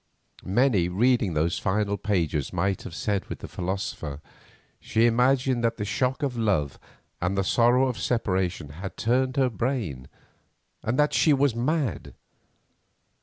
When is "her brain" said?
9.37-10.07